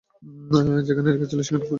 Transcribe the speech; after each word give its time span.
যেখানে 0.87 1.09
রেখেছিল 1.11 1.39
সেখানে 1.41 1.61
খোঁজ। 1.61 1.69